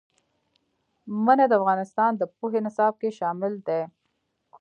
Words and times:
منی 1.23 1.45
د 1.49 1.53
افغانستان 1.61 2.11
د 2.17 2.23
پوهنې 2.35 2.61
نصاب 2.65 2.93
کې 3.01 3.09
شامل 3.19 3.53
دي. 3.67 3.81